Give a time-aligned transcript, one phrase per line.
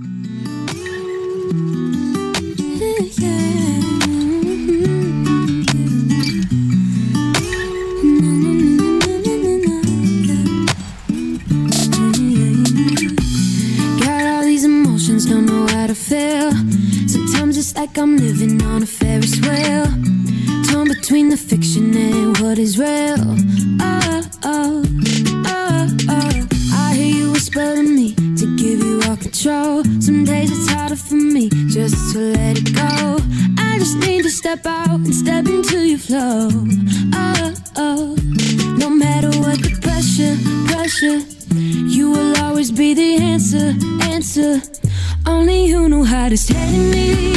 [0.00, 0.51] like
[29.42, 29.82] control.
[30.00, 33.18] Some days it's harder for me just to let it go.
[33.58, 36.48] I just need to step out and step into your flow.
[37.14, 38.16] Oh, oh.
[38.78, 40.36] No matter what the pressure,
[40.70, 41.18] pressure,
[41.56, 43.74] you will always be the answer,
[44.12, 44.62] answer.
[45.26, 47.31] Only you know how to steady me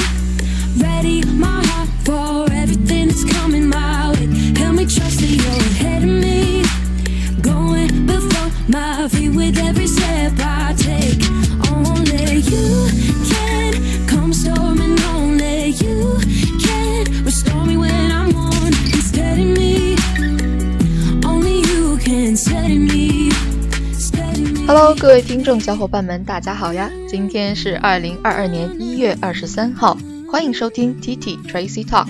[24.98, 26.90] 各位听众小伙伴们，大家好呀！
[27.08, 29.98] 今天是二零二二年一月二十三号，
[30.32, 32.08] 欢迎收听 TT Tracy Talk.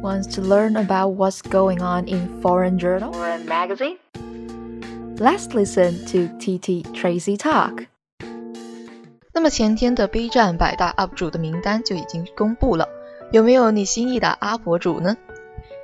[0.00, 3.96] Wants to learn about what's going on in foreign journal or magazine?
[5.18, 7.86] Let's listen to TT Tracy Talk.
[9.34, 12.88] 那么前天的 B 站百大 UP 主的名单就已经公布了，
[13.32, 15.16] 有没有你心仪的阿博主呢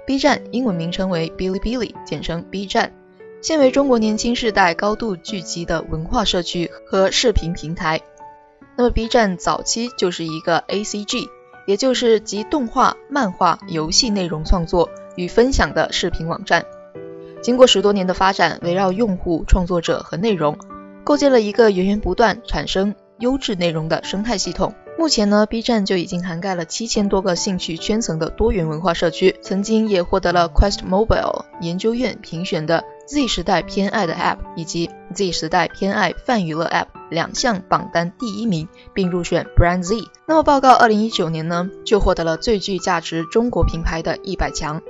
[0.07, 2.93] ？B 站英文名称为 Bilibili，简称 B 站，
[3.41, 8.01] 现为中国年轻世代高度聚集的文化社区和视频平台。
[8.77, 11.29] 那么 B 站早期就是一个 A C G，
[11.65, 16.65] 也就是集动画、漫画、游戏内容创作与分享的视频网站。
[17.41, 20.59] 经过十多年的发展，围绕用户、创作者和内容，
[21.05, 24.75] 构建了一个源源不断产生优质内容的生态系统。
[24.99, 36.89] 目前呢，B 站就已经涵盖了七千多个兴趣圈层的多元文化社区，曾经也获得了 Quest Mobile 研究院评选的 Z 时代偏爱的 App 以及 Z 时代偏爱泛娱乐 App。
[37.11, 39.97] 两项榜单第一名，并入选 Brand Z。
[40.27, 44.83] 那么报告二零一九年呢，就获得了最具价值中国品牌的一百强。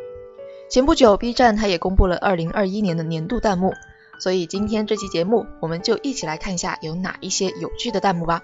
[0.69, 3.73] 前不久，B 站它也公布了二零二一年的年度弹幕，
[4.19, 8.43] 所以今天这期节目，我们就一起来看一下有哪一些有趣的弹幕吧。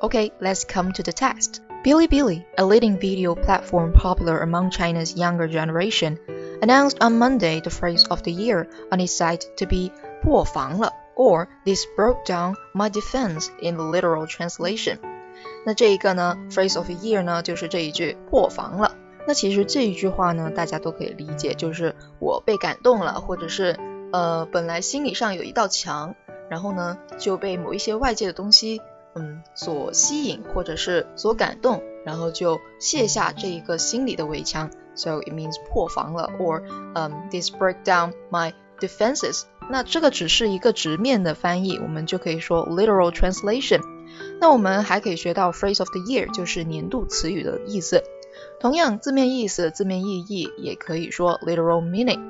[0.00, 1.62] OK，let's come to the test.
[1.82, 6.18] Bilibili, a leading video platform popular among China's younger generation,
[6.60, 9.92] announced on Monday the phrase of the year on its site to be
[10.22, 10.92] 破防了。
[11.18, 14.98] or this broke down my defense in the literal translation。
[15.66, 18.94] 那这一个呢，phrase of the year 呢，就是这一句破防了。
[19.26, 23.76] 那其实这一句话呢，大家都可以理解，就是我被感动了，或者是
[24.12, 26.14] 呃，本来心理上有一道墙，
[26.48, 28.80] 然后呢就被某一些外界的东西
[29.14, 34.70] 嗯所吸引，或者是所感动，然后就卸下这一个心理的围墙。
[34.98, 36.62] so it means 破防了，or
[36.94, 39.44] um this break down my defenses。
[39.70, 43.80] 那这个只是一个直面的翻译，我们就可以说 literal translation。
[44.40, 48.02] 那我们还可以学到 phrase of the year，就是年度词语的意思。
[48.60, 52.20] 同样，字面意思、字面意义也可以说 literal meaning。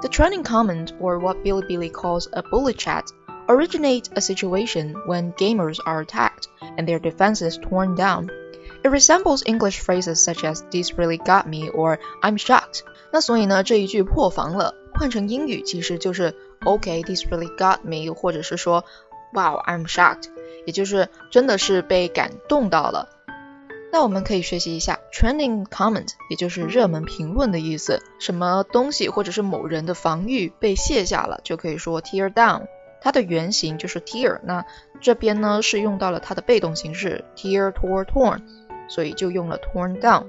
[0.00, 3.04] The trending comment, or what Bilibili calls a bullet chat,
[3.48, 6.44] originates a situation when gamers are attacked
[6.76, 8.28] and their defenses torn down.
[8.88, 12.80] It resembles English phrases such as "This really got me" or "I'm shocked."
[13.12, 18.86] 那所以呢，这一句破防了，换成英语其实就是 Okay, this really got me，或者是说
[19.34, 20.30] Wow, I'm shocked，
[20.64, 23.10] 也就是真的是被感动到了。
[23.92, 28.00] 那我们可以学习一下 trending comment，也就是热门评论的意思。
[28.18, 32.62] 什么东西或者是某人的防御被卸下了，就可以说 tear down。
[33.02, 34.64] 它的原型就是 tear，那
[35.02, 38.40] 这边呢是用到了它的被动形式 tear, tore, torn，
[38.87, 40.25] 所以就用了 torn down。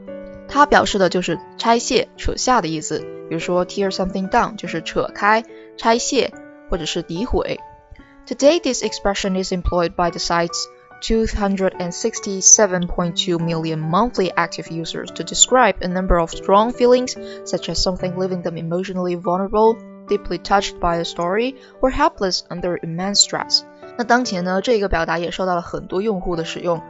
[0.49, 2.99] 它表示的就是拆卸、扯下的意思。
[3.29, 5.45] 比如说 tear something down 就是扯开。
[5.77, 6.33] 拆卸
[6.71, 7.59] 或者是诋毁。
[8.27, 10.69] Today, this expression is employed by the site's
[11.03, 18.17] 267.2 million monthly active users to describe a number of strong feelings, such as something
[18.17, 19.76] leaving them emotionally vulnerable,
[20.09, 23.65] deeply touched by a story, or helpless under immense stress.
[23.99, 26.81] 那当前呢，这个表达也受到了很多用户的使用。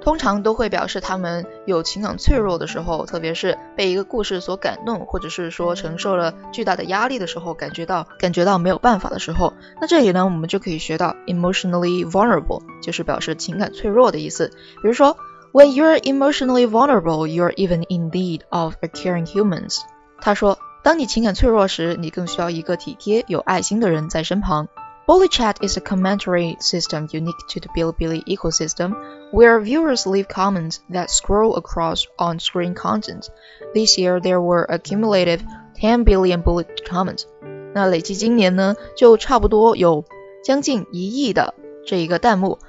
[0.00, 9.52] 通常都会表示他们有情感脆弱的时候，特别是被一个故事所感动，或者是说承受了巨大的压力的时候，感觉到感觉到没有办法的时候。
[9.80, 14.48] 那这里呢，我们就可以学到 emotionally vulnerable，就是表示情感脆弱的意思。
[14.82, 15.16] 比如说
[15.52, 19.80] ，When you're emotionally vulnerable, you're even in need of a caring humans。
[20.20, 24.68] 他说，当你情感脆弱时，你更需要一个体贴有爱心的人在身旁。
[25.10, 28.94] Bullet chat is a commentary system unique to the Bilibili ecosystem,
[29.32, 33.28] where viewers leave comments that scroll across on-screen content.
[33.74, 35.42] This year there were a cumulative
[35.80, 37.24] 10 billion bullet comments.
[37.74, 40.04] 那累计今年呢，就差不多有
[40.44, 41.54] 将近一亿的
[41.84, 42.60] 这一个弹幕。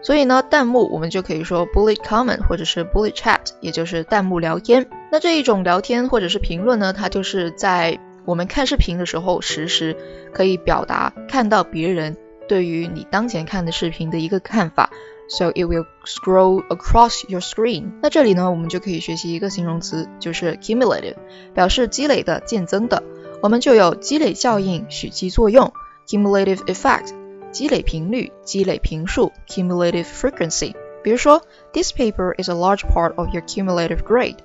[0.00, 4.88] 所以呢，弹幕我们就可以说 bullet comment 或者是 bullet chat，也就是弹幕聊天。
[5.10, 7.98] 那这一种聊天或者是评论呢，它就是在
[8.28, 9.96] 我们看视频的时候，实时
[10.34, 14.90] 可以表达看到别人对于你当前看的视频的一个看法。
[15.30, 17.92] So it will scroll across your screen。
[18.02, 21.14] 那这里呢，我们就可以学习一个形容词，就是 cumulative，
[21.54, 23.02] 表示积累的、渐增的。
[23.40, 25.72] 我们就有积累效应、蓄积作用
[26.06, 27.14] ，cumulative effect，
[27.50, 30.74] 积累频率、积累频数，cumulative frequency。
[31.02, 31.40] 比如说
[31.72, 34.36] ，This paper is a large part of your cumulative grade。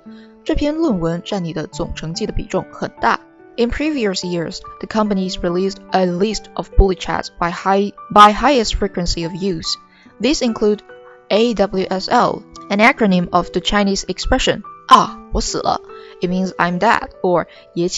[0.42, 3.20] 这篇论文占你的总成绩的比重很大。
[3.56, 9.22] In previous years, the companies released a list of bullet chats by, high, by highest frequency
[9.22, 9.76] of use.
[10.18, 10.82] These include
[11.30, 15.80] AWSL, an acronym of the Chinese expression "ah, 我死了."
[16.20, 17.88] It means I'm dead, or "ye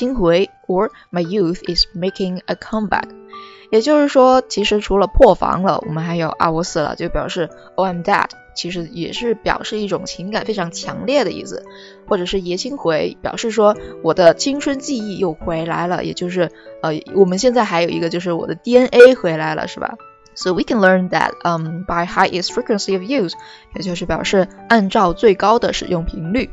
[0.68, 3.08] or "my youth is making a comeback."
[3.70, 11.64] 也就是说，其实除了破防了，我们还有啊我死了，就表示 Oh I'm dead，其实也是表示一种情感非常强烈的意思，
[12.08, 16.50] 或者是爷青回，表示说我的青春记忆又回来了，也就是
[16.82, 19.96] 呃我们现在还有一个就是我的 DNA 回来了，是吧
[20.34, 23.32] ？So we can learn that um by highest frequency of use，
[23.74, 26.50] 也就是表示按照最高的使用频率。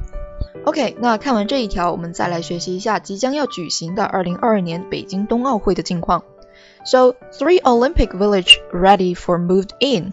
[0.65, 6.23] OK，那看完这一条，我们再来学习一下即将要举行的2022年北京冬奥会的近况。
[6.84, 10.12] So, three Olympic village ready for moved in.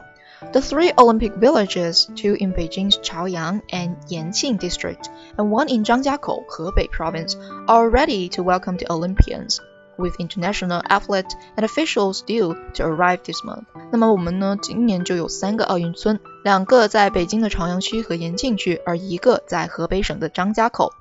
[0.51, 6.45] The three Olympic villages, two in Beijing's Chaoyang and Yanqing district, and one in Zhangjiakou,
[6.47, 7.35] Hebei province,
[7.67, 9.59] are ready to welcome the Olympians.
[9.97, 13.63] With international athletes and officials due to arrive this month，
[13.94, 20.91] 那么我们呢，今年就有三个奥运村，两个在北京的朝阳区和延庆区，而一个在河北省的张家口。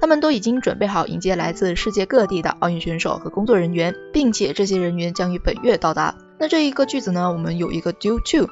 [0.00, 6.14] 他们都已经准备好迎接来自世界各地的奥运选手和工作人员，并且这些人员将于本月到达。
[6.38, 8.48] 那这一个句子呢，我们有一个 due to，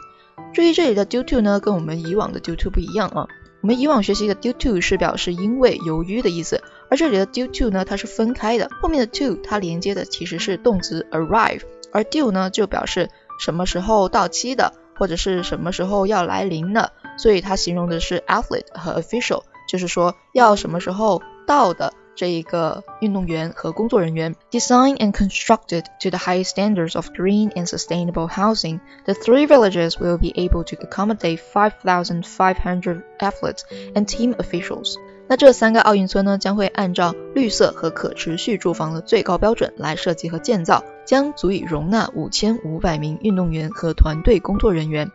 [0.52, 3.28] 注意这里的 due to 呢，跟我们以往的 due to 不一样啊。
[3.62, 6.60] 我们以往学习的 due to 是表示因为、由于的意思，
[6.90, 11.62] 而这里的 due to 呢，它是分开的，后面的 to 它连接的其实是动词 arrive，
[11.92, 13.08] 而 due 呢就表示
[13.38, 21.22] 什么时候到期的，或者是什么时候要来临的，所以它形容的是 athlete 和 official，就是说要什么时候。
[21.45, 24.35] 到的这一个运动员和工作人员。
[24.51, 30.17] Designed and constructed to the highest standards of green and sustainable housing, the three villages will
[30.17, 33.61] be able to accommodate 5,500 athletes
[33.95, 34.95] and team officials.
[35.27, 45.09] 那这三个奥运村呢，将会按照绿色和可持续住房的最高标准来设计和建造，将足以容纳五千五百名运动员和团队工作人员。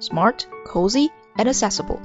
[0.00, 1.98] Smart, cozy, and accessible.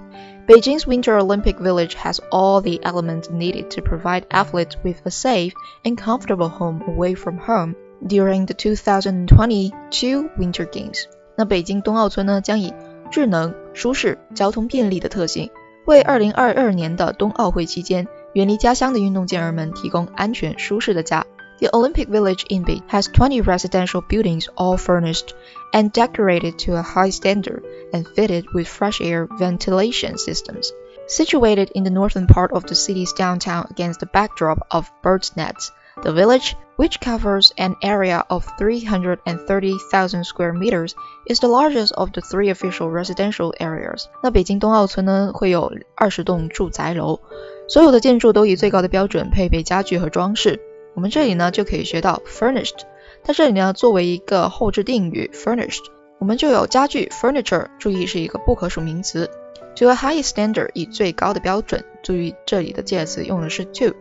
[0.48, 5.52] Beijing's Winter Olympic Village has all the elements needed to provide athletes with a safe
[5.84, 7.76] and comfortable home away from home
[8.08, 11.06] during the 2022 Winter Games。
[11.36, 12.74] 那北京冬奥村呢，将以
[13.12, 15.50] 智能、舒适、交通便利的特性，
[15.86, 21.26] 为2022年的冬奥会期间远离家乡的运动健儿们提供安全舒适的家。
[21.62, 25.34] The Olympic Village in Beijing has 20 residential buildings all furnished
[25.74, 27.64] and decorated to a high standard
[27.94, 30.72] and fitted with fresh air ventilation systems.
[31.08, 35.72] Situated in the northern part of the city's downtown against the backdrop of birds' nets,
[36.04, 40.94] the village, which covers an area of 330,000 square meters,
[41.26, 44.08] is the largest of the three official residential areas.
[44.22, 47.20] 那北京冬奥村呢，会有二十栋住宅楼，
[47.68, 50.60] 所有的建筑都以最高的标准配备家具和装饰。
[50.95, 52.81] 我们这里呢就可以学到 furnished，
[53.25, 55.85] 它这里呢作为一个后置定语 furnished，
[56.19, 59.31] 我们就有家具 furniture，注意是一个不可数名词。
[59.77, 63.95] To a high standard，以最高的标准，注意这里的介词用的是 to，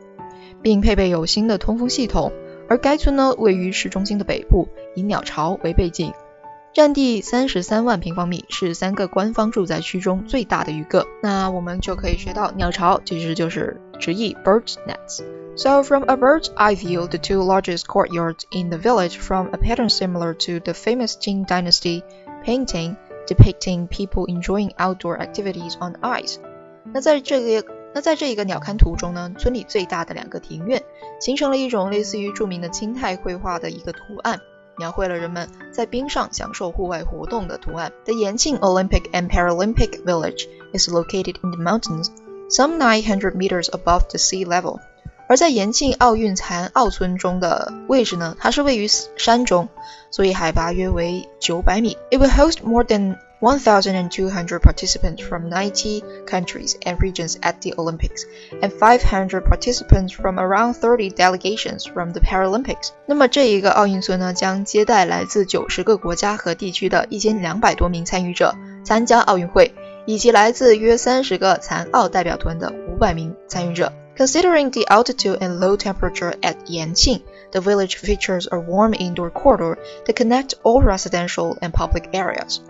[0.61, 2.33] 并配备有新的通风系统。
[2.67, 6.13] 而该村呢位于市中心的北部，以鸟巢为背景，
[6.73, 11.05] 占地三十三万平方米，是三个官方住宅区中最大的一个。
[11.21, 15.21] 那我们就可以学到鸟巢其实就是直译 bird nests。
[15.57, 19.89] So from a bird's eye view, the two largest courtyards in the village form a pattern
[19.89, 22.03] similar to the famous Qing Dynasty
[22.45, 22.95] painting
[23.27, 26.37] depicting people enjoying outdoor activities on ice.
[26.93, 30.81] 那在这个那在这一个鸟瞰图中呢，村里最大的两个庭院
[31.19, 34.39] 形成了一种类似于著名的清代绘画的一个图案，
[34.78, 37.92] 描绘了人们在冰上享受户外活动的图案。
[38.04, 42.10] The Yanqing Olympic and Paralympic Village is located in the mountains,
[42.50, 44.80] some 900 meters above the sea level.
[45.28, 49.68] 而在延庆奥运残奥村中的位置呢，它是位于山中，
[50.10, 51.96] 所以海拔约为九百米。
[52.10, 58.24] It will host more than 1,200 participants from 90 countries and regions at the Olympics,
[58.62, 62.90] and 500 participants from around 30 delegations from the Paralympics.
[63.06, 69.74] 那么这一个奥运村呢，将接待来自九十个国家和地区的一千两百多名参与者参加奥运会，
[70.06, 73.92] 以及来自约三十个残奥代表团的五百名参与者。
[74.16, 77.20] Considering the altitude and low temperature at Yanqing,
[77.52, 79.76] the village features a warm indoor corridor
[80.06, 82.60] that connects all residential and public areas.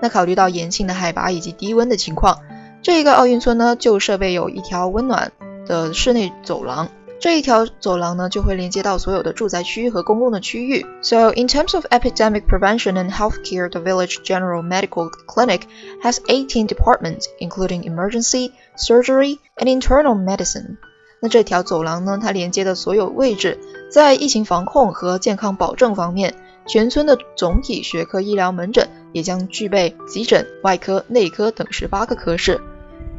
[0.00, 2.38] 那考虑到延庆的海拔以及低温的情况，
[2.82, 5.32] 这一个奥运村呢就设备有一条温暖
[5.66, 6.88] 的室内走廊。
[7.20, 10.86] 这一条走廊呢就会连接到所有的住宅区和公共的区域。
[11.02, 15.64] So in terms of epidemic prevention and healthcare, the village general medical clinic
[16.02, 20.78] has 18 departments, including emergency, surgery, and internal medicine.
[21.20, 22.18] 那这条走廊呢？
[22.22, 23.58] 它连接的所有位置，
[23.92, 26.34] 在疫情防控和健康保证方面，
[26.66, 32.59] 全村的总体学科医疗门诊也将具备急诊、外科、内科等十八个科室。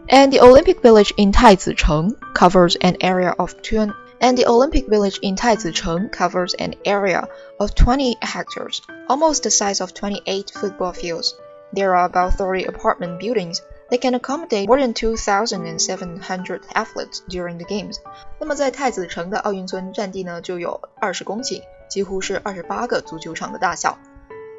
[0.09, 3.93] And the Olympic Village in 太子城 covers an area of two.
[4.19, 9.81] And the Olympic Village in 太子城 covers an area of 20 hectares, almost the size
[9.81, 11.35] of 28 football fields.
[11.75, 13.61] There are about 30 apartment buildings
[13.91, 17.97] they can accommodate more than 2,700 athletes during the games。
[18.39, 23.99] 那么在太子城的奥运村占地呢就有二十公顷，几乎是二十八个足球场的大小。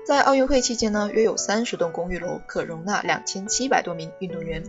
[0.06, 4.63] 在奥运会期间呢，约有三十栋公寓楼可容纳两千七百多名运动员。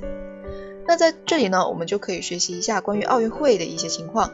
[0.87, 4.33] 那在这里呢，我们就可以学习一下关于奥运会的一些情况。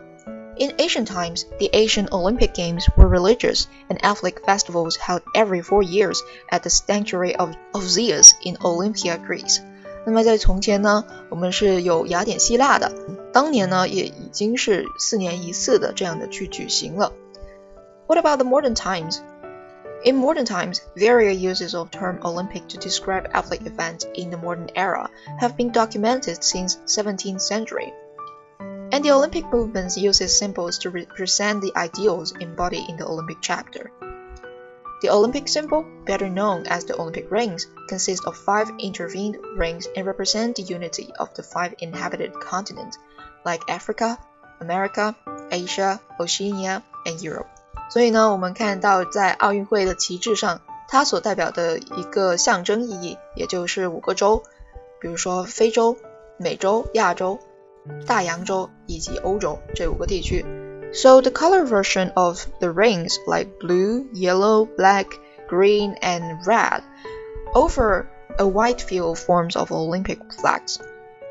[0.57, 5.83] In ancient times, the Asian Olympic Games were religious and athletic festivals held every four
[5.83, 9.59] years at the sanctuary of, of Zeus in Olympia, Greece.
[10.07, 12.93] 那么在从前呢，我们是有雅典希腊的，
[13.33, 17.13] 当年呢也已经是四年一次的这样的去举行了。
[18.07, 19.19] What about the modern times?
[20.06, 24.70] In modern times, various uses of term Olympic to describe athletic events in the modern
[24.74, 27.94] era have been documented since 17th century.
[28.60, 33.92] And the Olympic movement uses symbols to represent the ideals embodied in the Olympic Charter.
[35.02, 40.08] The Olympic symbol, better known as the Olympic rings, consists of five intervened rings and
[40.08, 42.98] represent the unity of the five inhabited continents,
[43.44, 44.18] like Africa,
[44.62, 45.14] America,
[45.52, 47.59] Asia, Oceania, and Europe.
[47.90, 54.44] 所以呢，我们看到在奥运会的旗帜上，它所代表的一个象征意义，也就是五个洲，
[55.02, 55.98] 比如说非洲、
[56.38, 57.40] 美洲、亚洲、
[58.06, 60.46] 大洋洲以及欧洲这五个地区。
[60.92, 65.06] so the color version of the rings, like blue, yellow, black,
[65.48, 66.82] green, and red,
[67.54, 70.78] over a wide view of forms of Olympic flags.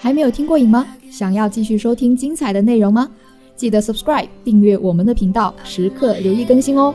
[0.00, 0.86] 还没有听过瘾吗？
[1.10, 3.10] 想要继续收听精彩的内容吗？
[3.54, 6.94] 记得 subscribe 订阅我们的频道，时刻留意更新哦。